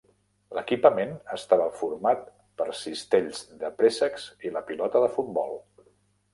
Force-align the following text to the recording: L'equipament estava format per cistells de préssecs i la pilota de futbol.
L'equipament 0.59 1.11
estava 1.35 1.67
format 1.81 2.25
per 2.63 2.67
cistells 2.79 3.45
de 3.63 3.73
préssecs 3.83 4.29
i 4.49 4.55
la 4.59 4.67
pilota 4.71 5.07
de 5.09 5.15
futbol. 5.19 5.59